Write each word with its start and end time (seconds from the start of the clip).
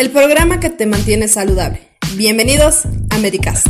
el 0.00 0.08
programa 0.08 0.60
que 0.60 0.70
te 0.70 0.86
mantiene 0.86 1.28
saludable. 1.28 1.90
Bienvenidos 2.14 2.86
a 3.10 3.18
Medicast. 3.18 3.66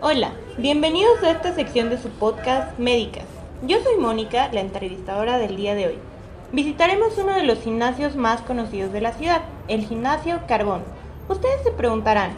Hola, 0.00 0.32
bienvenidos 0.58 1.22
a 1.22 1.30
esta 1.30 1.54
sección 1.54 1.90
de 1.90 2.02
su 2.02 2.08
podcast 2.08 2.76
Médicas. 2.80 3.22
Yo 3.68 3.80
soy 3.84 3.98
Mónica, 3.98 4.50
la 4.52 4.62
entrevistadora 4.62 5.38
del 5.38 5.56
día 5.56 5.76
de 5.76 5.86
hoy. 5.86 5.98
Visitaremos 6.50 7.16
uno 7.16 7.32
de 7.32 7.44
los 7.44 7.60
gimnasios 7.60 8.16
más 8.16 8.40
conocidos 8.40 8.92
de 8.92 9.00
la 9.00 9.12
ciudad, 9.12 9.42
el 9.68 9.86
gimnasio 9.86 10.40
Carbón. 10.48 10.82
Ustedes 11.28 11.62
se 11.62 11.70
preguntarán, 11.70 12.32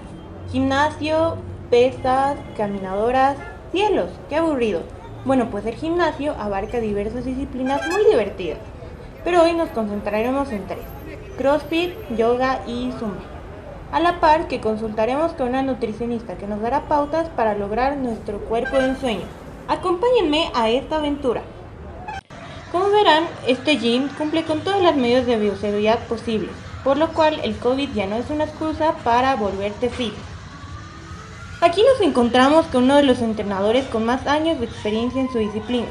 gimnasio, 0.50 1.38
pesas, 1.70 2.36
caminadoras, 2.54 3.38
cielos, 3.72 4.10
qué 4.28 4.36
aburrido. 4.36 4.82
Bueno, 5.24 5.50
pues 5.50 5.64
el 5.66 5.76
gimnasio 5.76 6.34
abarca 6.36 6.80
diversas 6.80 7.24
disciplinas 7.24 7.86
muy 7.88 8.04
divertidas, 8.06 8.58
pero 9.22 9.44
hoy 9.44 9.52
nos 9.52 9.68
concentraremos 9.68 10.50
en 10.50 10.66
tres, 10.66 10.80
CrossFit, 11.38 11.92
yoga 12.16 12.58
y 12.66 12.90
Zumba. 12.98 13.22
A 13.92 14.00
la 14.00 14.18
par 14.18 14.48
que 14.48 14.60
consultaremos 14.60 15.32
con 15.34 15.50
una 15.50 15.62
nutricionista 15.62 16.36
que 16.36 16.48
nos 16.48 16.60
dará 16.60 16.88
pautas 16.88 17.28
para 17.28 17.54
lograr 17.54 17.98
nuestro 17.98 18.38
cuerpo 18.40 18.78
de 18.78 18.88
ensueño. 18.88 19.26
Acompáñenme 19.68 20.50
a 20.54 20.70
esta 20.70 20.96
aventura. 20.96 21.42
Como 22.72 22.88
verán, 22.88 23.22
este 23.46 23.76
gym 23.76 24.08
cumple 24.18 24.42
con 24.42 24.62
todas 24.62 24.82
las 24.82 24.96
medidas 24.96 25.26
de 25.26 25.38
bioseguridad 25.38 26.00
posibles, 26.08 26.50
por 26.82 26.96
lo 26.96 27.12
cual 27.12 27.38
el 27.44 27.56
COVID 27.58 27.90
ya 27.94 28.06
no 28.06 28.16
es 28.16 28.28
una 28.28 28.44
excusa 28.44 28.94
para 29.04 29.36
volverte 29.36 29.88
fit. 29.88 30.14
Aquí 31.62 31.80
nos 31.84 32.00
encontramos 32.00 32.66
con 32.66 32.82
uno 32.82 32.96
de 32.96 33.04
los 33.04 33.20
entrenadores 33.20 33.84
con 33.86 34.04
más 34.04 34.26
años 34.26 34.58
de 34.58 34.66
experiencia 34.66 35.20
en 35.20 35.30
su 35.30 35.38
disciplina. 35.38 35.86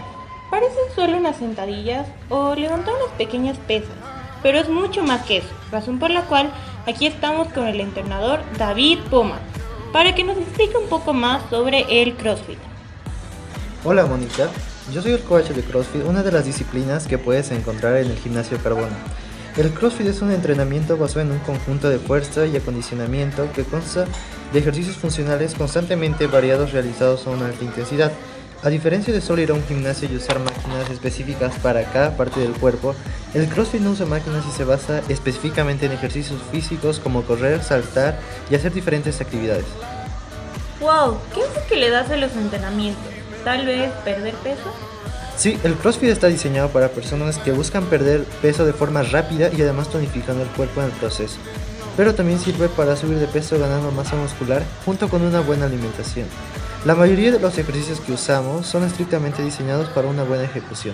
Parecen 0.50 0.84
solo 0.94 1.16
unas 1.16 1.38
sentadillas 1.38 2.10
o 2.28 2.54
levantar 2.56 2.94
unas 2.96 3.16
pequeñas 3.18 3.58
pesas, 3.70 3.96
pero 4.44 4.60
es 4.60 4.68
mucho 4.68 5.02
más 5.02 5.24
que 5.24 5.38
eso, 5.38 5.48
razón 5.72 5.98
por 5.98 6.10
la 6.10 6.24
cual 6.24 6.52
aquí 6.86 7.08
estamos 7.08 7.48
con 7.54 7.68
el 7.68 7.80
entrenador 7.80 8.42
David 8.58 9.00
Poma, 9.10 9.40
para 9.94 10.14
que 10.14 10.26
nos 10.26 10.38
explique 10.38 10.76
un 10.76 10.90
poco 10.90 11.14
más 11.14 11.42
sobre 11.50 11.86
el 12.02 12.18
CrossFit. 12.18 12.60
Hola 13.86 14.06
Mónica, 14.06 14.50
yo 14.94 15.02
soy 15.02 15.14
el 15.14 15.22
coach 15.22 15.52
de 15.52 15.64
CrossFit, 15.64 16.04
una 16.04 16.22
de 16.22 16.34
las 16.34 16.44
disciplinas 16.44 17.08
que 17.08 17.18
puedes 17.18 17.50
encontrar 17.52 17.96
en 17.96 18.12
el 18.12 18.18
gimnasio 18.18 18.58
Carbono. 18.62 18.98
El 19.58 19.70
CrossFit 19.72 20.08
es 20.08 20.22
un 20.22 20.32
entrenamiento 20.32 20.96
basado 20.96 21.22
en 21.22 21.32
un 21.32 21.40
conjunto 21.40 21.90
de 21.90 22.00
fuerza 22.00 22.46
y 22.46 22.56
acondicionamiento 22.56 23.52
que 23.52 23.66
consta 23.66 24.06
de 24.54 24.60
ejercicios 24.60 24.96
funcionales 24.96 25.56
constantemente 25.56 26.28
variados 26.28 26.72
realizados 26.72 27.28
a 27.28 27.32
una 27.32 27.48
alta 27.48 27.66
intensidad. 27.66 28.14
A 28.64 28.70
diferencia 28.70 29.14
de 29.14 29.20
solo 29.20 29.42
ir 29.42 29.52
a 29.52 29.56
un 29.56 29.64
gimnasio 29.64 30.08
y 30.10 30.16
usar 30.16 30.40
máquinas 30.40 30.90
específicas 30.90 31.54
para 31.60 31.84
cada 31.92 32.16
parte 32.16 32.40
del 32.40 32.54
cuerpo, 32.54 32.96
el 33.34 33.50
CrossFit 33.50 33.82
no 33.82 33.92
usa 33.92 34.06
máquinas 34.06 34.46
y 34.48 34.56
se 34.56 34.64
basa 34.64 35.02
específicamente 35.10 35.86
en 35.86 35.92
ejercicios 35.92 36.40
físicos 36.50 37.00
como 37.00 37.24
correr, 37.24 37.62
saltar 37.62 38.20
y 38.50 38.56
hacer 38.56 38.72
diferentes 38.72 39.20
actividades. 39.20 39.66
¡Wow! 40.80 41.18
¿Qué 41.34 41.42
es 41.42 41.54
lo 41.54 41.68
que 41.68 41.76
le 41.76 41.90
das 41.90 42.10
a 42.10 42.16
los 42.16 42.32
entrenamientos? 42.38 43.04
¿Tal 43.44 43.66
vez 43.66 43.92
perder 44.06 44.34
peso? 44.36 44.74
Sí, 45.42 45.60
el 45.64 45.74
CrossFit 45.74 46.10
está 46.10 46.28
diseñado 46.28 46.70
para 46.70 46.90
personas 46.90 47.40
que 47.40 47.52
buscan 47.52 47.86
perder 47.86 48.26
peso 48.44 48.64
de 48.64 48.74
forma 48.74 49.02
rápida 49.02 49.50
y 49.52 49.60
además 49.64 49.90
tonificando 49.90 50.44
el 50.44 50.50
cuerpo 50.50 50.82
en 50.82 50.86
el 50.86 50.92
proceso. 50.92 51.38
Pero 51.98 52.14
también 52.14 52.38
sirve 52.38 52.70
para 52.70 52.96
subir 52.96 53.18
de 53.18 53.26
peso 53.26 53.58
ganando 53.58 53.92
masa 53.92 54.16
muscular 54.16 54.62
junto 54.86 55.10
con 55.10 55.24
una 55.24 55.40
buena 55.40 55.66
alimentación. 55.66 56.28
La 56.86 56.94
mayoría 56.94 57.32
de 57.32 57.40
los 57.40 57.58
ejercicios 57.58 58.00
que 58.02 58.12
usamos 58.12 58.68
son 58.68 58.84
estrictamente 58.84 59.42
diseñados 59.42 59.90
para 59.90 60.10
una 60.10 60.22
buena 60.22 60.44
ejecución. 60.44 60.94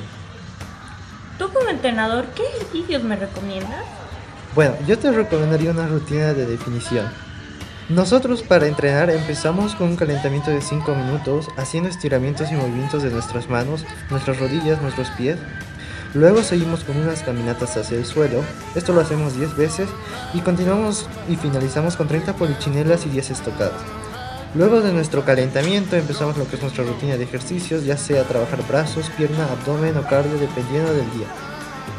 Tú 1.38 1.52
como 1.52 1.68
entrenador, 1.68 2.28
¿qué 2.34 2.44
ejercicios 2.44 3.04
me 3.04 3.18
recomiendas? 3.18 3.84
Bueno, 4.56 4.76
yo 4.88 4.98
te 4.98 5.12
recomendaría 5.12 5.72
una 5.72 5.90
rutina 5.90 6.34
de 6.34 6.46
definición. 6.46 7.12
Nosotros 7.90 8.44
para 8.44 8.68
entrenar 8.68 9.10
empezamos 9.10 9.74
con 9.74 9.88
un 9.92 9.96
calentamiento 9.96 10.52
de 10.52 10.60
5 10.60 10.94
minutos 10.94 11.48
haciendo 11.56 11.88
estiramientos 11.88 12.52
y 12.52 12.56
movimientos 12.56 13.02
de 13.02 13.10
nuestras 13.10 13.48
manos, 13.48 13.86
nuestras 14.10 14.42
rodillas, 14.42 14.82
nuestros 14.82 15.10
pies. 15.12 15.38
Luego 16.14 16.44
seguimos 16.44 16.84
con 16.84 16.98
unas 16.98 17.24
caminatas 17.24 17.78
hacia 17.78 17.98
el 17.98 18.06
suelo, 18.06 18.44
esto 18.76 18.92
lo 18.92 19.00
hacemos 19.00 19.38
10 19.38 19.56
veces 19.56 19.88
y 20.34 20.42
continuamos 20.42 21.08
y 21.30 21.38
finalizamos 21.38 21.96
con 21.96 22.10
30 22.10 22.34
polichinelas 22.34 23.06
y 23.06 23.10
10 23.10 23.32
estocadas. 23.32 23.82
Luego 24.54 24.82
de 24.82 24.92
nuestro 24.92 25.24
calentamiento 25.24 25.96
empezamos 25.96 26.36
lo 26.36 26.46
que 26.50 26.58
es 26.58 26.62
nuestra 26.62 26.84
rutina 26.84 27.16
de 27.16 27.24
ejercicios, 27.24 27.86
ya 27.86 27.96
sea 27.96 28.24
trabajar 28.24 28.68
brazos, 28.68 29.10
pierna, 29.16 29.46
abdomen 29.46 29.96
o 29.96 30.04
cardio 30.04 30.38
dependiendo 30.38 30.94
del 30.94 31.10
día. 31.14 31.28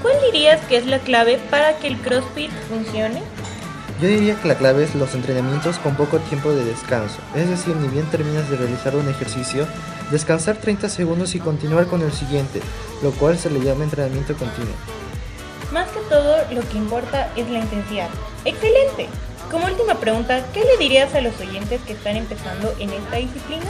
¿Cuál 0.02 0.16
dirías 0.30 0.60
que 0.66 0.76
es 0.76 0.84
la 0.84 0.98
clave 0.98 1.40
para 1.50 1.78
que 1.78 1.86
el 1.86 1.96
CrossFit 1.96 2.50
funcione? 2.68 3.22
Yo 4.00 4.06
diría 4.06 4.40
que 4.40 4.46
la 4.46 4.54
clave 4.54 4.84
es 4.84 4.94
los 4.94 5.12
entrenamientos 5.16 5.78
con 5.78 5.96
poco 5.96 6.18
tiempo 6.18 6.52
de 6.52 6.64
descanso, 6.64 7.16
es 7.34 7.48
decir, 7.48 7.74
ni 7.74 7.88
bien 7.88 8.06
terminas 8.06 8.48
de 8.48 8.56
realizar 8.56 8.94
un 8.94 9.08
ejercicio, 9.08 9.66
descansar 10.12 10.56
30 10.56 10.88
segundos 10.88 11.34
y 11.34 11.40
continuar 11.40 11.86
con 11.86 12.02
el 12.02 12.12
siguiente, 12.12 12.60
lo 13.02 13.10
cual 13.10 13.36
se 13.36 13.50
le 13.50 13.60
llama 13.60 13.82
entrenamiento 13.82 14.34
continuo. 14.34 14.74
Más 15.72 15.88
que 15.88 15.98
todo, 16.08 16.36
lo 16.52 16.60
que 16.68 16.78
importa 16.78 17.28
es 17.34 17.50
la 17.50 17.58
intensidad. 17.58 18.08
¡Excelente! 18.44 19.08
Como 19.50 19.66
última 19.66 19.94
pregunta, 19.96 20.46
¿qué 20.54 20.60
le 20.60 20.76
dirías 20.78 21.12
a 21.16 21.20
los 21.20 21.38
oyentes 21.40 21.80
que 21.84 21.94
están 21.94 22.14
empezando 22.14 22.72
en 22.78 22.90
esta 22.90 23.16
disciplina? 23.16 23.66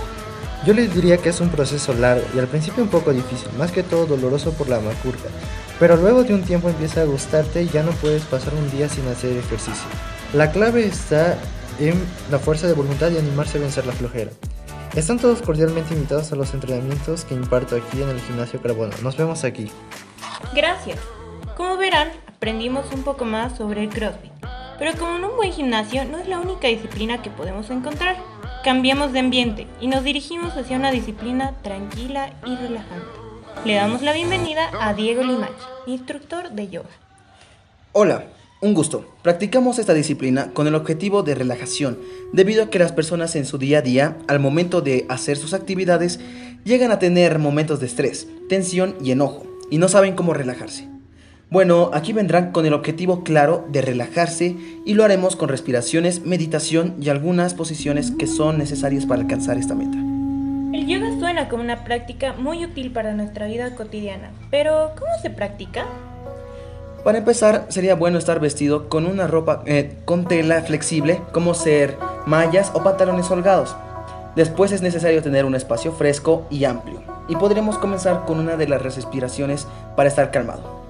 Yo 0.67 0.75
les 0.75 0.95
diría 0.95 1.17
que 1.17 1.31
es 1.31 1.41
un 1.41 1.49
proceso 1.49 1.95
largo 1.95 2.27
y 2.35 2.39
al 2.39 2.49
principio 2.49 2.83
un 2.83 2.91
poco 2.91 3.15
difícil, 3.15 3.49
más 3.57 3.73
que 3.73 3.83
todo 3.83 4.05
doloroso 4.05 4.53
por 4.53 4.69
la 4.69 4.79
macurca, 4.79 5.31
pero 5.81 5.97
luego 5.97 6.23
de 6.23 6.35
un 6.35 6.43
tiempo 6.43 6.69
empieza 6.69 7.01
a 7.01 7.05
gustarte 7.05 7.63
y 7.63 7.71
ya 7.71 7.83
no 7.83 7.93
puedes 7.93 8.25
pasar 8.25 8.53
un 8.53 8.71
día 8.71 8.91
sin 8.91 9.09
hacer 9.09 9.35
ejercicio. 9.35 9.89
La 10.35 10.53
clave 10.53 10.85
está 10.85 11.39
en 11.81 11.95
la 12.31 12.39
fuerza 12.39 12.67
de 12.67 12.75
voluntad 12.75 13.11
y 13.11 13.17
animarse 13.17 13.57
a 13.57 13.63
vencer 13.63 13.87
la 13.87 13.95
flojera. 13.95 14.31
Están 14.95 15.19
todos 15.19 15.41
cordialmente 15.41 15.95
invitados 15.95 16.31
a 16.33 16.37
los 16.37 16.53
entrenamientos 16.53 17.25
que 17.25 17.35
imparto 17.35 17.77
aquí 17.77 18.03
en 18.03 18.11
el 18.11 18.21
gimnasio 18.21 18.61
Carbono. 18.61 18.93
Nos 19.03 19.17
vemos 19.17 19.45
aquí. 19.45 19.71
Gracias. 20.55 20.99
Como 21.57 21.79
verán, 21.79 22.11
aprendimos 22.27 22.93
un 22.93 23.05
poco 23.05 23.25
más 23.25 23.57
sobre 23.57 23.85
el 23.85 23.89
CrossFit. 23.89 24.33
Pero 24.79 24.99
como 24.99 25.17
en 25.17 25.25
un 25.25 25.37
buen 25.37 25.51
gimnasio 25.51 26.05
no 26.05 26.19
es 26.19 26.29
la 26.29 26.41
única 26.41 26.69
disciplina 26.69 27.23
que 27.23 27.31
podemos 27.31 27.71
encontrar. 27.71 28.17
Cambiamos 28.65 29.15
de 29.15 29.21
ambiente 29.21 29.67
y 29.81 29.87
nos 29.87 30.05
dirigimos 30.05 30.55
hacia 30.59 30.77
una 30.77 30.91
disciplina 30.91 31.55
tranquila 31.63 32.35
y 32.45 32.55
relajante. 32.55 33.07
Le 33.65 33.75
damos 33.77 34.03
la 34.03 34.13
bienvenida 34.13 34.69
a 34.79 34.93
Diego 34.93 35.23
Limache, 35.23 35.55
instructor 35.87 36.51
de 36.51 36.69
yoga. 36.69 36.91
Hola, 37.93 38.25
un 38.61 38.75
gusto. 38.75 39.05
Practicamos 39.23 39.79
esta 39.79 39.95
disciplina 39.95 40.53
con 40.53 40.67
el 40.67 40.75
objetivo 40.75 41.23
de 41.23 41.35
relajación, 41.35 41.99
debido 42.33 42.65
a 42.65 42.71
que 42.71 42.79
las 42.79 42.93
personas 42.93 43.37
en 43.37 43.47
su 43.47 43.59
día 43.59 43.79
a 43.79 43.83
día, 43.83 44.19
al 44.27 44.41
momento 44.41 44.81
de 44.81 45.07
hacer 45.09 45.37
sus 45.37 45.55
actividades, 45.55 46.19
llegan 46.65 46.91
a 46.91 46.99
tener 46.99 47.39
momentos 47.39 47.81
de 47.81 47.87
estrés, 47.87 48.27
tensión 48.49 48.97
y 49.03 49.13
enojo, 49.13 49.47
y 49.71 49.79
no 49.79 49.89
saben 49.89 50.15
cómo 50.15 50.35
relajarse. 50.35 50.89
Bueno, 51.51 51.91
aquí 51.95 52.13
vendrán 52.13 52.53
con 52.53 52.67
el 52.67 52.75
objetivo 52.75 53.25
claro 53.25 53.67
de 53.71 53.81
relajarse 53.81 54.55
y 54.85 54.95
lo 54.95 55.05
haremos 55.05 55.35
con 55.35 55.49
respiraciones, 55.49 56.27
meditación 56.27 56.97
y 57.01 57.09
algunas 57.09 57.55
posiciones 57.55 58.11
que 58.11 58.27
son 58.27 58.59
necesarias 58.59 59.07
para 59.07 59.23
alcanzar 59.23 59.57
esta 59.57 59.75
meta. 59.75 59.97
El 60.77 60.87
yoga 60.87 61.19
suena 61.19 61.49
como 61.49 61.63
una 61.63 61.85
práctica 61.85 62.35
muy 62.35 62.65
útil 62.65 62.93
para 62.93 63.15
nuestra 63.15 63.47
vida 63.47 63.75
cotidiana, 63.75 64.31
pero 64.51 64.91
¿cómo 64.99 65.11
se 65.23 65.31
practica? 65.31 65.87
Para 67.09 67.21
empezar, 67.21 67.65
sería 67.71 67.95
bueno 67.95 68.19
estar 68.19 68.39
vestido 68.39 68.91
con 68.91 69.07
una 69.07 69.27
ropa 69.27 69.63
eh, 69.65 69.95
con 70.05 70.27
tela 70.27 70.61
flexible, 70.61 71.23
como 71.33 71.55
ser 71.55 71.97
mallas 72.27 72.71
o 72.75 72.83
pantalones 72.83 73.31
holgados. 73.31 73.75
Después 74.37 74.73
es 74.73 74.83
necesario 74.83 75.23
tener 75.23 75.47
un 75.47 75.55
espacio 75.55 75.93
fresco 75.93 76.47
y 76.51 76.65
amplio. 76.65 77.01
Y 77.27 77.37
podremos 77.37 77.79
comenzar 77.79 78.27
con 78.27 78.39
una 78.39 78.59
de 78.59 78.69
las 78.69 78.83
respiraciones 78.83 79.67
para 79.97 80.11
estar 80.11 80.31
calmado. 80.31 80.83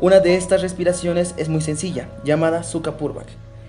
Una 0.00 0.18
de 0.18 0.34
estas 0.34 0.60
respiraciones 0.60 1.36
es 1.36 1.48
muy 1.48 1.60
sencilla, 1.60 2.08
llamada 2.24 2.64
Sukha 2.64 2.96
Purvak, 2.96 3.28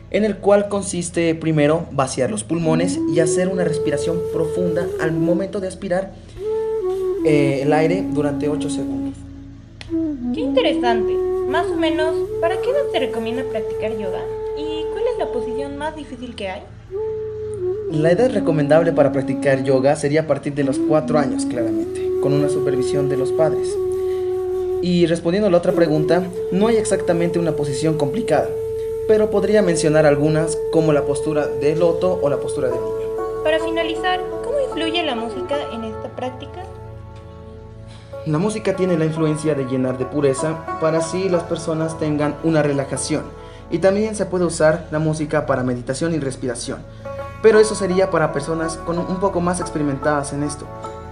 en 0.09 0.25
el 0.25 0.37
cual 0.37 0.69
consiste 0.69 1.35
primero 1.35 1.85
vaciar 1.91 2.31
los 2.31 2.43
pulmones 2.43 2.97
y 3.13 3.19
hacer 3.19 3.47
una 3.47 3.63
respiración 3.63 4.19
profunda 4.33 4.87
al 4.99 5.11
momento 5.11 5.59
de 5.59 5.67
aspirar 5.67 6.13
eh, 7.27 7.59
el 7.61 7.71
aire 7.71 8.03
durante 8.11 8.49
8 8.49 8.71
segundos. 8.71 9.13
Qué 10.33 10.39
interesante. 10.39 11.30
Más 11.51 11.67
o 11.69 11.75
menos, 11.75 12.15
¿para 12.39 12.61
qué 12.61 12.69
edad 12.69 12.83
se 12.93 12.99
recomienda 12.99 13.43
practicar 13.43 13.97
yoga? 13.97 14.21
¿Y 14.57 14.85
cuál 14.93 15.03
es 15.11 15.17
la 15.19 15.33
posición 15.33 15.75
más 15.75 15.93
difícil 15.97 16.33
que 16.33 16.47
hay? 16.47 16.61
La 17.91 18.11
edad 18.11 18.31
recomendable 18.31 18.93
para 18.93 19.11
practicar 19.11 19.61
yoga 19.61 19.97
sería 19.97 20.21
a 20.21 20.27
partir 20.27 20.53
de 20.53 20.63
los 20.63 20.79
4 20.79 21.19
años, 21.19 21.45
claramente, 21.45 22.09
con 22.21 22.31
una 22.31 22.47
supervisión 22.47 23.09
de 23.09 23.17
los 23.17 23.33
padres. 23.33 23.67
Y 24.81 25.07
respondiendo 25.07 25.49
a 25.49 25.51
la 25.51 25.57
otra 25.57 25.73
pregunta, 25.73 26.23
no 26.53 26.67
hay 26.67 26.77
exactamente 26.77 27.37
una 27.37 27.51
posición 27.51 27.97
complicada, 27.97 28.47
pero 29.09 29.29
podría 29.29 29.61
mencionar 29.61 30.05
algunas 30.05 30.57
como 30.71 30.93
la 30.93 31.03
postura 31.03 31.47
de 31.47 31.75
loto 31.75 32.17
o 32.21 32.29
la 32.29 32.37
postura 32.37 32.69
de 32.69 32.75
niño. 32.75 33.43
Para 33.43 33.59
finalizar, 33.59 34.21
¿cómo 34.45 34.57
influye 34.61 35.03
la 35.03 35.15
música 35.15 35.57
en 35.73 35.83
esta 35.83 36.15
práctica? 36.15 36.63
La 38.27 38.37
música 38.37 38.75
tiene 38.75 38.99
la 38.99 39.05
influencia 39.05 39.55
de 39.55 39.65
llenar 39.65 39.97
de 39.97 40.05
pureza 40.05 40.63
para 40.79 40.99
así 40.99 41.27
las 41.27 41.41
personas 41.41 41.97
tengan 41.97 42.35
una 42.43 42.61
relajación. 42.61 43.23
Y 43.71 43.79
también 43.79 44.15
se 44.15 44.27
puede 44.27 44.45
usar 44.45 44.85
la 44.91 44.99
música 44.99 45.47
para 45.47 45.63
meditación 45.63 46.13
y 46.13 46.19
respiración. 46.19 46.83
Pero 47.41 47.59
eso 47.59 47.73
sería 47.73 48.11
para 48.11 48.31
personas 48.31 48.77
con 48.77 48.99
un 48.99 49.19
poco 49.19 49.41
más 49.41 49.59
experimentadas 49.59 50.33
en 50.33 50.43
esto. 50.43 50.67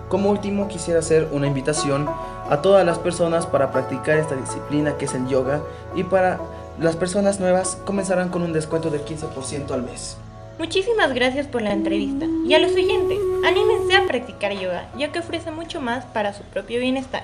Como 0.07 0.29
último 0.29 0.67
quisiera 0.67 0.99
hacer 0.99 1.27
una 1.31 1.47
invitación 1.47 2.07
a 2.47 2.61
todas 2.61 2.85
las 2.85 2.99
personas 2.99 3.47
para 3.47 3.71
practicar 3.71 4.19
esta 4.19 4.35
disciplina 4.35 4.95
que 4.97 5.05
es 5.05 5.15
el 5.15 5.27
yoga 5.27 5.61
y 5.95 6.03
para 6.03 6.39
las 6.79 6.95
personas 6.95 7.39
nuevas 7.39 7.79
comenzarán 7.85 8.29
con 8.29 8.43
un 8.43 8.53
descuento 8.53 8.91
del 8.91 9.03
15% 9.03 9.71
al 9.71 9.81
mes. 9.81 10.17
Muchísimas 10.59 11.13
gracias 11.13 11.47
por 11.47 11.61
la 11.61 11.71
entrevista. 11.71 12.25
Y 12.45 12.53
a 12.53 12.59
los 12.59 12.73
oyentes, 12.73 13.17
anímense 13.45 13.95
a 13.95 14.05
practicar 14.05 14.51
yoga, 14.51 14.89
ya 14.97 15.09
que 15.09 15.19
ofrece 15.19 15.51
mucho 15.51 15.79
más 15.79 16.03
para 16.03 16.33
su 16.33 16.43
propio 16.43 16.81
bienestar. 16.81 17.23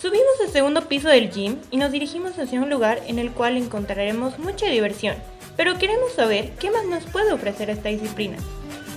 Subimos 0.00 0.40
al 0.42 0.48
segundo 0.48 0.88
piso 0.88 1.10
del 1.10 1.30
gym 1.30 1.58
y 1.70 1.76
nos 1.76 1.92
dirigimos 1.92 2.38
hacia 2.38 2.62
un 2.62 2.70
lugar 2.70 3.02
en 3.08 3.18
el 3.18 3.30
cual 3.30 3.58
encontraremos 3.58 4.38
mucha 4.38 4.66
diversión, 4.66 5.16
pero 5.54 5.76
queremos 5.76 6.12
saber 6.12 6.52
qué 6.58 6.70
más 6.70 6.86
nos 6.86 7.04
puede 7.04 7.30
ofrecer 7.30 7.68
esta 7.68 7.90
disciplina. 7.90 8.38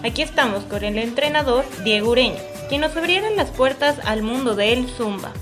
Aquí 0.06 0.22
estamos 0.22 0.64
con 0.64 0.86
el 0.86 0.98
entrenador 0.98 1.66
Diego 1.84 2.12
Ureña, 2.12 2.40
quien 2.70 2.80
nos 2.80 2.96
abriera 2.96 3.30
las 3.32 3.50
puertas 3.50 4.00
al 4.06 4.24
mundo 4.24 4.56
del 4.56 4.88
Zumba. 4.88 5.34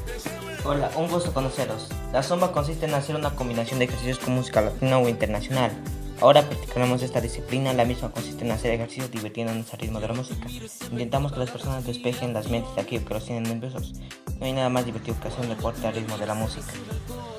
Hola, 0.66 0.90
un 0.96 1.08
gusto 1.08 1.34
conoceros. 1.36 1.88
La 2.12 2.24
Zumba 2.24 2.52
consiste 2.52 2.88
en 2.88 2.96
hacer 2.96 3.16
una 3.16 3.36
combinación 3.36 3.78
de 3.78 3.86
ejercicios 3.86 4.18
con 4.18 4.34
música 4.34 4.62
latina 4.62 4.98
o 4.98 5.08
internacional. 5.08 5.72
Ahora 6.20 6.42
practicaremos 6.42 7.04
esta 7.04 7.22
disciplina, 7.22 7.74
la 7.74 7.86
misma 7.86 8.12
consiste 8.12 8.44
en 8.44 8.52
hacer 8.52 8.72
ejercicios 8.72 9.12
divirtiéndonos 9.12 9.72
al 9.72 9.80
ritmo 9.80 10.00
de 10.00 10.08
la 10.08 10.14
música. 10.16 10.48
Intentamos 10.92 11.32
que 11.32 11.40
las 11.40 11.52
personas 11.52 11.86
despejen 11.86 12.34
las 12.34 12.50
mentes 12.50 12.74
de 12.76 12.82
aquello 12.82 13.06
que 13.06 13.14
los 13.14 13.26
tienen 13.26 13.44
nerviosos. 13.44 13.94
No 14.40 14.46
hay 14.46 14.54
nada 14.54 14.70
más 14.70 14.86
divertido 14.86 15.16
que 15.22 15.28
hacer 15.28 15.42
un 15.42 15.50
deporte 15.50 15.86
al 15.86 15.94
ritmo 15.94 16.18
de 16.18 16.26
la 16.26 16.34
música. 16.34 16.72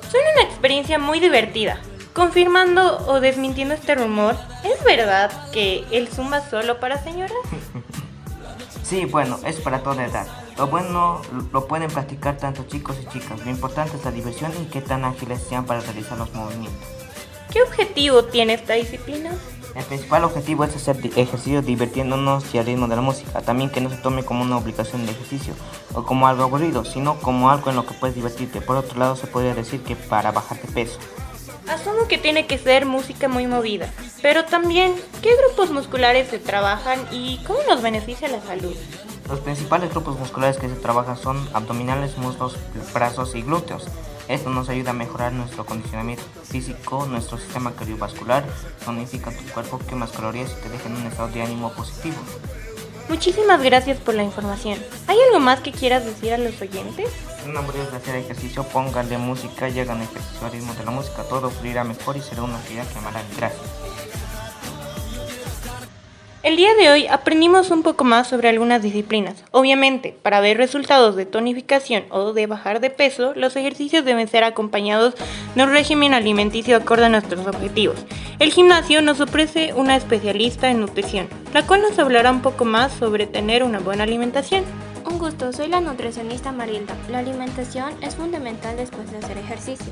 Suena 0.09 0.27
una 0.33 0.43
experiencia 0.43 0.97
muy 0.97 1.19
divertida. 1.19 1.81
Confirmando 2.13 3.05
o 3.07 3.19
desmintiendo 3.19 3.73
este 3.73 3.95
rumor, 3.95 4.35
¿es 4.63 4.83
verdad 4.83 5.51
que 5.51 5.83
el 5.91 6.07
Zumba 6.07 6.37
es 6.37 6.49
solo 6.49 6.79
para 6.79 7.03
señoras? 7.03 7.37
sí, 8.83 9.05
bueno, 9.05 9.39
es 9.45 9.57
para 9.57 9.83
toda 9.83 10.05
edad. 10.05 10.27
Lo 10.57 10.67
bueno 10.67 11.21
lo 11.51 11.67
pueden 11.67 11.89
practicar 11.89 12.37
tanto 12.37 12.63
chicos 12.63 12.97
y 13.01 13.07
chicas. 13.07 13.43
Lo 13.45 13.51
importante 13.51 13.97
es 13.97 14.05
la 14.05 14.11
diversión 14.11 14.51
y 14.61 14.65
qué 14.65 14.81
tan 14.81 15.05
ágiles 15.05 15.43
sean 15.47 15.65
para 15.65 15.81
realizar 15.81 16.17
los 16.17 16.33
movimientos. 16.33 16.87
¿Qué 17.51 17.63
objetivo 17.63 18.25
tiene 18.25 18.53
esta 18.53 18.73
disciplina? 18.73 19.31
El 19.75 19.83
principal 19.83 20.23
objetivo 20.23 20.63
es 20.63 20.75
hacer 20.75 20.97
ejercicio 21.15 21.61
divirtiéndonos 21.63 22.53
y 22.53 22.59
al 22.59 22.65
ritmo 22.67 22.87
de 22.87 22.95
la 22.95 23.01
música. 23.01 23.41
También 23.41 23.71
que 23.71 23.81
no 23.81 23.89
se 23.89 23.97
tome 23.97 24.23
como 24.23 24.43
una 24.43 24.57
obligación 24.57 25.05
de 25.05 25.13
ejercicio 25.13 25.53
o 25.93 26.03
como 26.03 26.27
algo 26.27 26.43
aburrido, 26.43 26.85
sino 26.85 27.19
como 27.19 27.49
algo 27.49 27.71
en 27.71 27.75
lo 27.75 27.85
que 27.85 27.95
puedes 27.95 28.15
divertirte. 28.15 28.61
Por 28.61 28.77
otro 28.77 28.99
lado, 28.99 29.15
se 29.15 29.25
podría 29.25 29.55
decir 29.55 29.81
que 29.81 29.95
para 29.95 30.31
bajar 30.31 30.61
de 30.61 30.67
peso. 30.71 30.99
Asumo 31.67 32.07
que 32.07 32.17
tiene 32.17 32.45
que 32.45 32.57
ser 32.57 32.85
música 32.85 33.27
muy 33.27 33.45
movida, 33.45 33.91
pero 34.23 34.45
también, 34.45 34.93
¿qué 35.21 35.35
grupos 35.35 35.69
musculares 35.69 36.29
se 36.29 36.39
trabajan 36.39 36.99
y 37.11 37.39
cómo 37.45 37.59
nos 37.67 37.81
beneficia 37.81 38.27
la 38.27 38.41
salud? 38.41 38.75
Los 39.27 39.39
principales 39.39 39.91
grupos 39.91 40.17
musculares 40.17 40.57
que 40.57 40.67
se 40.67 40.75
trabajan 40.75 41.15
son 41.15 41.47
abdominales, 41.53 42.17
muslos, 42.17 42.57
brazos 42.91 43.35
y 43.35 43.43
glúteos. 43.43 43.85
Esto 44.29 44.51
nos 44.51 44.69
ayuda 44.69 44.91
a 44.91 44.93
mejorar 44.93 45.33
nuestro 45.33 45.65
condicionamiento 45.65 46.23
físico, 46.43 47.07
nuestro 47.07 47.39
sistema 47.39 47.73
cardiovascular, 47.73 48.45
tonifica 48.85 49.31
tu 49.31 49.43
cuerpo, 49.45 49.79
quemas 49.79 50.11
calorías 50.11 50.51
y 50.51 50.61
te 50.61 50.69
deja 50.69 50.87
en 50.87 50.97
un 50.97 51.07
estado 51.07 51.29
de 51.29 51.41
ánimo 51.41 51.71
positivo. 51.73 52.17
Muchísimas 53.09 53.63
gracias 53.63 53.97
por 53.97 54.13
la 54.13 54.21
información. 54.21 54.77
¿Hay 55.07 55.17
algo 55.19 55.39
más 55.39 55.61
que 55.61 55.71
quieras 55.71 56.05
decir 56.05 56.31
a 56.31 56.37
los 56.37 56.61
oyentes? 56.61 57.09
No 57.47 57.61
olvides 57.61 57.89
de 57.89 57.97
hacer 57.97 58.17
ejercicio, 58.17 58.63
póngale 58.65 59.17
música 59.17 59.67
y 59.67 59.79
hagan 59.79 60.03
ejercicio 60.03 60.45
al 60.45 60.51
ritmo 60.51 60.75
de 60.75 60.85
la 60.85 60.91
música. 60.91 61.23
Todo 61.23 61.49
fluirá 61.49 61.83
mejor 61.83 62.15
y 62.15 62.21
será 62.21 62.43
una 62.43 62.59
actividad 62.59 62.87
que 62.87 62.99
amarán. 62.99 63.25
Gracias. 63.35 63.88
El 66.41 66.55
día 66.55 66.73
de 66.73 66.89
hoy 66.89 67.05
aprendimos 67.07 67.69
un 67.69 67.83
poco 67.83 68.05
más 68.05 68.29
sobre 68.29 68.47
algunas 68.47 68.81
disciplinas. 68.81 69.43
Obviamente, 69.51 70.15
para 70.21 70.39
ver 70.39 70.55
resultados 70.55 71.17
de 71.17 71.25
tonificación 71.25 72.05
o 72.11 72.31
de 72.31 72.47
bajar 72.47 72.79
de 72.79 72.89
peso, 72.89 73.33
los 73.35 73.57
ejercicios 73.57 74.05
deben 74.05 74.29
ser 74.29 74.45
acompañados 74.45 75.15
de 75.55 75.63
un 75.63 75.69
régimen 75.69 76.13
alimenticio 76.13 76.77
acorde 76.77 77.07
a 77.07 77.09
nuestros 77.09 77.45
objetivos. 77.45 78.05
El 78.39 78.53
gimnasio 78.53 79.01
nos 79.01 79.19
ofrece 79.19 79.73
una 79.73 79.97
especialista 79.97 80.71
en 80.71 80.79
nutrición, 80.79 81.27
la 81.53 81.67
cual 81.67 81.81
nos 81.81 81.99
hablará 81.99 82.31
un 82.31 82.41
poco 82.41 82.63
más 82.63 82.93
sobre 82.93 83.27
tener 83.27 83.61
una 83.61 83.79
buena 83.79 84.03
alimentación. 84.03 84.63
Un 85.05 85.19
gusto, 85.19 85.51
soy 85.51 85.67
la 85.67 85.81
nutricionista 85.81 86.53
Marilda. 86.53 86.95
La 87.11 87.19
alimentación 87.19 87.93
es 88.01 88.15
fundamental 88.15 88.77
después 88.77 89.11
de 89.11 89.17
hacer 89.17 89.37
ejercicio. 89.37 89.91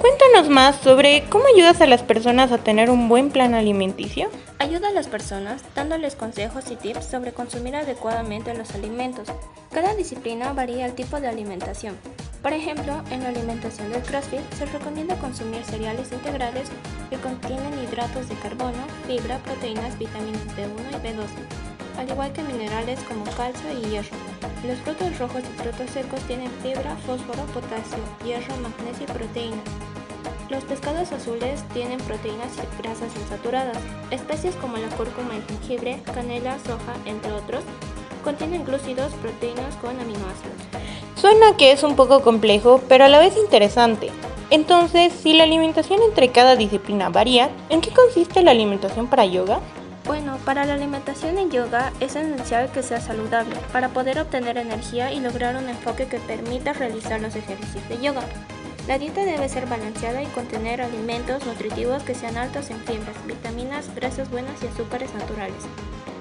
Cuéntanos 0.00 0.50
más 0.50 0.76
sobre 0.76 1.24
cómo 1.30 1.46
ayudas 1.54 1.80
a 1.80 1.86
las 1.86 2.02
personas 2.02 2.52
a 2.52 2.58
tener 2.58 2.90
un 2.90 3.08
buen 3.08 3.30
plan 3.30 3.54
alimenticio. 3.54 4.28
Ayuda 4.58 4.88
a 4.88 4.92
las 4.92 5.08
personas 5.08 5.62
dándoles 5.74 6.14
consejos 6.16 6.70
y 6.70 6.76
tips 6.76 7.06
sobre 7.06 7.32
consumir 7.32 7.76
adecuadamente 7.76 8.54
los 8.54 8.74
alimentos. 8.74 9.28
Cada 9.72 9.94
disciplina 9.94 10.52
varía 10.52 10.84
el 10.84 10.94
tipo 10.94 11.18
de 11.18 11.28
alimentación. 11.28 11.96
Por 12.42 12.52
ejemplo, 12.52 13.02
en 13.10 13.22
la 13.22 13.30
alimentación 13.30 13.90
del 13.90 14.02
CrossFit 14.02 14.40
se 14.58 14.66
recomienda 14.66 15.16
consumir 15.16 15.64
cereales 15.64 16.12
integrales 16.12 16.68
que 17.08 17.16
contienen 17.16 17.82
hidratos 17.82 18.28
de 18.28 18.34
carbono, 18.36 18.86
fibra, 19.06 19.38
proteínas, 19.38 19.98
vitaminas 19.98 20.46
B1 20.56 20.90
y 20.90 21.06
B12, 21.06 21.98
al 21.98 22.10
igual 22.10 22.32
que 22.32 22.42
minerales 22.42 23.00
como 23.08 23.24
calcio 23.24 23.72
y 23.72 23.90
hierro. 23.90 24.16
Los 24.66 24.78
frutos 24.80 25.18
rojos 25.18 25.42
y 25.42 25.62
frutos 25.62 25.90
secos 25.90 26.20
tienen 26.26 26.50
fibra, 26.62 26.96
fósforo, 27.06 27.44
potasio, 27.46 27.98
hierro, 28.24 28.54
magnesio 28.58 29.06
y 29.08 29.12
proteínas. 29.12 29.85
Los 30.48 30.62
pescados 30.62 31.10
azules 31.10 31.64
tienen 31.74 31.98
proteínas 31.98 32.52
y 32.56 32.82
grasas 32.82 33.10
insaturadas. 33.16 33.78
Especies 34.12 34.54
como 34.56 34.76
la 34.76 34.88
cúrcuma 34.90 35.34
y 35.34 35.42
jengibre, 35.42 36.00
canela, 36.14 36.56
soja, 36.60 36.94
entre 37.04 37.32
otros, 37.32 37.64
contienen 38.22 38.64
glúcidos, 38.64 39.12
proteínas 39.14 39.74
con 39.76 39.98
aminoácidos. 39.98 40.54
Suena 41.16 41.56
que 41.56 41.72
es 41.72 41.82
un 41.82 41.96
poco 41.96 42.22
complejo, 42.22 42.80
pero 42.88 43.04
a 43.04 43.08
la 43.08 43.18
vez 43.18 43.36
interesante. 43.36 44.10
Entonces, 44.50 45.12
si 45.12 45.32
la 45.32 45.42
alimentación 45.42 46.00
entre 46.02 46.30
cada 46.30 46.54
disciplina 46.54 47.08
varía, 47.08 47.50
¿en 47.68 47.80
qué 47.80 47.90
consiste 47.90 48.44
la 48.44 48.52
alimentación 48.52 49.08
para 49.08 49.24
yoga? 49.24 49.58
Bueno, 50.04 50.38
para 50.44 50.64
la 50.64 50.74
alimentación 50.74 51.38
en 51.38 51.50
yoga 51.50 51.92
es 51.98 52.14
esencial 52.14 52.70
que 52.70 52.84
sea 52.84 53.00
saludable 53.00 53.56
para 53.72 53.88
poder 53.88 54.20
obtener 54.20 54.56
energía 54.56 55.12
y 55.12 55.18
lograr 55.18 55.56
un 55.56 55.68
enfoque 55.68 56.06
que 56.06 56.20
permita 56.20 56.72
realizar 56.72 57.20
los 57.20 57.34
ejercicios 57.34 57.88
de 57.88 58.00
yoga. 58.00 58.22
La 58.86 58.98
dieta 58.98 59.24
debe 59.24 59.48
ser 59.48 59.66
balanceada 59.66 60.22
y 60.22 60.26
contener 60.26 60.80
alimentos 60.80 61.44
nutritivos 61.44 62.04
que 62.04 62.14
sean 62.14 62.36
altos 62.36 62.70
en 62.70 62.78
fibras, 62.84 63.16
vitaminas, 63.26 63.92
grasas 63.96 64.30
buenas 64.30 64.62
y 64.62 64.68
azúcares 64.68 65.12
naturales. 65.12 65.64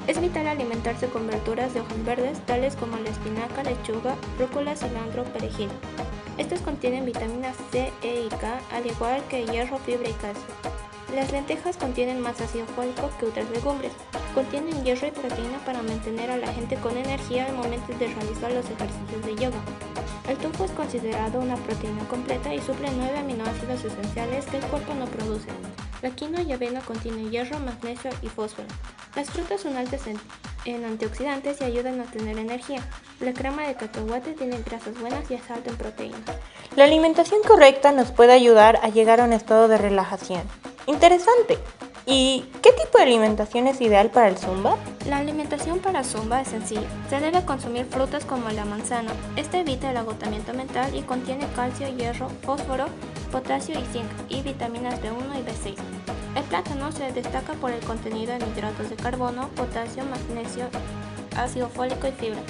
Es 0.07 0.19
vital 0.19 0.47
alimentarse 0.47 1.05
con 1.07 1.27
verduras 1.27 1.75
de 1.75 1.81
hojas 1.81 2.05
verdes 2.05 2.39
tales 2.47 2.75
como 2.75 2.97
la 2.97 3.09
espinaca, 3.11 3.61
lechuga, 3.61 4.15
rúcula, 4.39 4.75
cilantro, 4.75 5.25
perejil. 5.25 5.69
Estos 6.39 6.59
contienen 6.61 7.05
vitaminas 7.05 7.55
C, 7.71 7.91
E 8.01 8.25
y 8.25 8.29
K, 8.29 8.59
al 8.71 8.85
igual 8.87 9.21
que 9.29 9.45
hierro, 9.45 9.77
fibra 9.77 10.09
y 10.09 10.13
calcio. 10.13 10.43
Las 11.13 11.31
lentejas 11.31 11.77
contienen 11.77 12.19
más 12.19 12.41
ácido 12.41 12.65
fólico 12.65 13.11
que 13.19 13.27
otras 13.27 13.47
legumbres. 13.51 13.91
Contienen 14.33 14.83
hierro 14.83 15.05
y 15.05 15.11
proteína 15.11 15.59
para 15.65 15.83
mantener 15.83 16.31
a 16.31 16.37
la 16.37 16.51
gente 16.51 16.77
con 16.77 16.97
energía 16.97 17.45
al 17.45 17.53
momento 17.53 17.93
de 17.99 18.07
realizar 18.07 18.51
los 18.51 18.65
ejercicios 18.65 19.23
de 19.23 19.35
yoga. 19.35 19.59
El 20.27 20.37
tofu 20.37 20.63
es 20.63 20.71
considerado 20.71 21.39
una 21.39 21.55
proteína 21.55 22.03
completa 22.07 22.51
y 22.51 22.59
suple 22.59 22.89
nueve 22.95 23.19
aminoácidos 23.19 23.83
esenciales 23.85 24.45
que 24.47 24.57
el 24.57 24.65
cuerpo 24.65 24.95
no 24.95 25.05
produce. 25.05 25.49
La 26.01 26.09
quinoa 26.09 26.41
y 26.41 26.51
avena 26.51 26.81
contienen 26.81 27.29
hierro, 27.29 27.59
magnesio 27.59 28.09
y 28.23 28.27
fósforo. 28.27 28.67
Las 29.15 29.29
frutas 29.29 29.61
son 29.61 29.77
altas 29.77 30.01
en, 30.07 30.83
antioxidantes 30.83 31.61
y 31.61 31.65
ayudan 31.65 32.01
a 32.01 32.05
tener 32.05 32.39
energía. 32.39 32.81
La 33.19 33.33
crema 33.33 33.67
de 33.67 33.75
cacahuate 33.75 34.33
tiene 34.33 34.59
grasas 34.63 34.99
buenas 34.99 35.29
y 35.29 35.35
es 35.35 35.51
alta 35.51 35.69
en 35.69 35.77
proteínas. 35.77 36.21
La 36.75 36.85
alimentación 36.85 37.41
correcta 37.47 37.91
nos 37.91 38.11
puede 38.11 38.33
ayudar 38.33 38.79
a 38.81 38.89
llegar 38.89 39.21
a 39.21 39.25
un 39.25 39.33
estado 39.33 39.67
de 39.67 39.77
relajación. 39.77 40.41
Interesante. 40.87 41.59
¿Y 42.07 42.45
qué 42.61 42.71
tipo 42.71 42.99
de 42.99 43.05
alimentación 43.05 43.65
es 43.65 43.81
ideal 43.81 44.11
para 44.11 44.27
el 44.27 44.37
zumba? 44.37 44.77
La 45.07 45.17
alimentación 45.17 45.79
para 45.79 46.03
zumba 46.03 46.41
es 46.41 46.49
sencilla. 46.49 46.87
Se 47.09 47.19
debe 47.19 47.43
consumir 47.45 47.85
frutas 47.85 48.25
como 48.25 48.47
la 48.49 48.63
manzana. 48.63 49.11
Esta 49.35 49.59
evita 49.59 49.89
el 49.89 49.97
agotamiento 49.97 50.53
mental 50.53 50.93
y 50.95 51.01
contiene 51.01 51.47
calcio, 51.55 51.87
hierro, 51.97 52.29
fósforo, 52.43 52.85
potasio 53.31 53.79
y 53.79 53.85
zinc 53.85 54.05
y 54.29 54.43
vitaminas 54.43 55.01
B1 55.01 55.39
y 55.39 55.43
B6. 55.43 55.75
El 56.35 56.43
plátano 56.43 56.91
se 56.91 57.11
destaca 57.11 57.53
por 57.53 57.71
el 57.71 57.79
contenido 57.79 58.33
en 58.33 58.41
hidratos 58.43 58.89
de 58.91 58.97
carbono, 58.97 59.49
potasio, 59.55 60.03
magnesio, 60.05 60.65
ácido 61.35 61.69
fólico 61.69 62.07
y 62.07 62.11
fibra. 62.11 62.41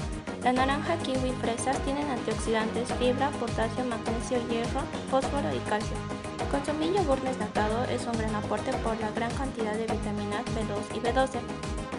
La 0.44 0.52
naranja, 0.52 0.98
kiwi 0.98 1.30
y 1.30 1.34
fresas 1.42 1.80
tienen 1.86 2.10
antioxidantes, 2.10 2.92
fibra, 3.00 3.30
potasio, 3.40 3.86
magnesio, 3.86 4.38
hierro, 4.50 4.82
fósforo 5.10 5.48
y 5.56 5.60
calcio. 5.70 6.15
Consumir 6.56 6.94
yogur 6.94 7.20
desnatado 7.20 7.84
es 7.92 8.08
un 8.08 8.18
gran 8.18 8.34
aporte 8.34 8.72
por 8.78 8.98
la 9.02 9.12
gran 9.12 9.30
cantidad 9.34 9.74
de 9.74 9.88
vitaminas 9.88 10.46
B2 10.46 10.96
y 10.96 11.00
B12. 11.02 11.40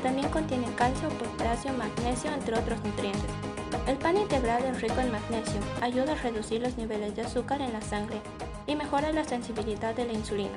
También 0.02 0.30
contiene 0.30 0.72
calcio, 0.76 1.10
potasio, 1.10 1.74
magnesio, 1.74 2.32
entre 2.32 2.58
otros 2.58 2.82
nutrientes. 2.82 3.30
El 3.86 3.98
pan 3.98 4.16
integral 4.16 4.64
es 4.64 4.80
rico 4.80 4.98
en 4.98 5.12
magnesio, 5.12 5.60
ayuda 5.82 6.12
a 6.12 6.22
reducir 6.22 6.62
los 6.62 6.78
niveles 6.78 7.14
de 7.14 7.22
azúcar 7.22 7.60
en 7.60 7.74
la 7.74 7.82
sangre 7.82 8.16
y 8.66 8.76
mejora 8.76 9.12
la 9.12 9.24
sensibilidad 9.24 9.94
de 9.94 10.06
la 10.06 10.14
insulina. 10.14 10.56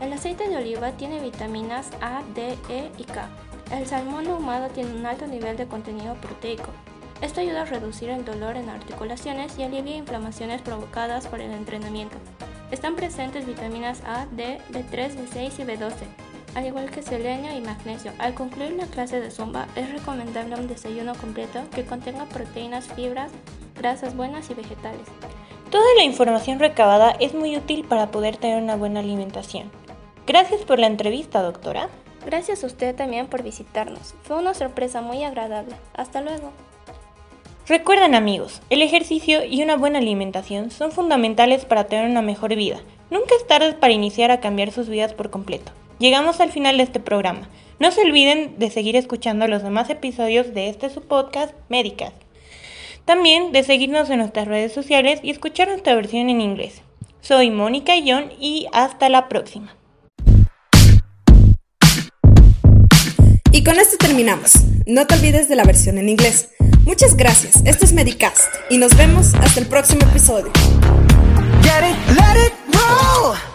El 0.00 0.12
aceite 0.12 0.48
de 0.48 0.58
oliva 0.58 0.92
tiene 0.92 1.18
vitaminas 1.18 1.90
A, 2.00 2.22
D, 2.36 2.56
E 2.68 2.92
y 2.96 3.02
K. 3.02 3.28
El 3.72 3.88
salmón 3.88 4.28
ahumado 4.28 4.68
tiene 4.68 4.94
un 4.94 5.04
alto 5.04 5.26
nivel 5.26 5.56
de 5.56 5.66
contenido 5.66 6.14
proteico. 6.14 6.70
Esto 7.20 7.40
ayuda 7.40 7.62
a 7.62 7.64
reducir 7.64 8.08
el 8.08 8.24
dolor 8.24 8.56
en 8.56 8.68
articulaciones 8.68 9.58
y 9.58 9.64
alivia 9.64 9.96
inflamaciones 9.96 10.62
provocadas 10.62 11.26
por 11.26 11.40
el 11.40 11.50
entrenamiento. 11.50 12.18
Están 12.72 12.96
presentes 12.96 13.44
vitaminas 13.46 14.02
A, 14.06 14.26
D, 14.30 14.58
B3, 14.70 15.14
B6 15.14 15.58
y 15.58 15.62
B12, 15.62 15.92
al 16.54 16.66
igual 16.66 16.90
que 16.90 17.02
selenio 17.02 17.54
y 17.54 17.60
magnesio. 17.60 18.12
Al 18.18 18.32
concluir 18.32 18.72
la 18.72 18.86
clase 18.86 19.20
de 19.20 19.30
zumba, 19.30 19.68
es 19.76 19.92
recomendable 19.92 20.56
un 20.56 20.68
desayuno 20.68 21.14
completo 21.14 21.60
que 21.74 21.84
contenga 21.84 22.24
proteínas, 22.24 22.86
fibras, 22.86 23.30
grasas 23.76 24.16
buenas 24.16 24.48
y 24.48 24.54
vegetales. 24.54 25.06
Toda 25.70 25.84
la 25.98 26.04
información 26.04 26.60
recabada 26.60 27.10
es 27.20 27.34
muy 27.34 27.54
útil 27.58 27.84
para 27.84 28.10
poder 28.10 28.38
tener 28.38 28.62
una 28.62 28.76
buena 28.76 29.00
alimentación. 29.00 29.70
Gracias 30.26 30.62
por 30.62 30.78
la 30.78 30.86
entrevista, 30.86 31.42
doctora. 31.42 31.90
Gracias 32.24 32.64
a 32.64 32.68
usted 32.68 32.96
también 32.96 33.26
por 33.26 33.42
visitarnos. 33.42 34.14
Fue 34.22 34.38
una 34.38 34.54
sorpresa 34.54 35.02
muy 35.02 35.24
agradable. 35.24 35.74
Hasta 35.92 36.22
luego. 36.22 36.52
Recuerden 37.68 38.16
amigos, 38.16 38.60
el 38.70 38.82
ejercicio 38.82 39.44
y 39.44 39.62
una 39.62 39.76
buena 39.76 40.00
alimentación 40.00 40.72
son 40.72 40.90
fundamentales 40.90 41.64
para 41.64 41.84
tener 41.84 42.10
una 42.10 42.20
mejor 42.20 42.56
vida. 42.56 42.80
Nunca 43.08 43.36
es 43.36 43.46
tarde 43.46 43.72
para 43.74 43.92
iniciar 43.92 44.32
a 44.32 44.40
cambiar 44.40 44.72
sus 44.72 44.88
vidas 44.88 45.14
por 45.14 45.30
completo. 45.30 45.70
Llegamos 46.00 46.40
al 46.40 46.50
final 46.50 46.76
de 46.76 46.82
este 46.82 46.98
programa. 46.98 47.48
No 47.78 47.92
se 47.92 48.00
olviden 48.00 48.58
de 48.58 48.68
seguir 48.68 48.96
escuchando 48.96 49.46
los 49.46 49.62
demás 49.62 49.90
episodios 49.90 50.54
de 50.54 50.70
este 50.70 50.90
su 50.90 51.02
podcast 51.02 51.54
Médicas. 51.68 52.12
También 53.04 53.52
de 53.52 53.62
seguirnos 53.62 54.10
en 54.10 54.18
nuestras 54.18 54.48
redes 54.48 54.72
sociales 54.72 55.20
y 55.22 55.30
escuchar 55.30 55.68
nuestra 55.68 55.94
versión 55.94 56.30
en 56.30 56.40
inglés. 56.40 56.82
Soy 57.20 57.50
Mónica 57.50 57.92
John 58.04 58.32
y 58.40 58.66
hasta 58.72 59.08
la 59.08 59.28
próxima. 59.28 59.76
Y 63.52 63.62
con 63.62 63.78
esto 63.78 63.98
terminamos. 63.98 64.54
No 64.86 65.06
te 65.06 65.14
olvides 65.14 65.48
de 65.48 65.54
la 65.54 65.62
versión 65.62 65.98
en 65.98 66.08
inglés. 66.08 66.48
Muchas 66.84 67.16
gracias. 67.16 67.62
Esto 67.64 67.84
es 67.84 67.92
Medicast 67.92 68.40
y 68.68 68.78
nos 68.78 68.96
vemos 68.96 69.34
hasta 69.34 69.60
el 69.60 69.66
próximo 69.66 70.02
episodio. 70.02 70.50
Get 71.62 71.88
it, 71.88 71.96
let 72.16 72.46
it 72.46 72.52
roll. 72.74 73.51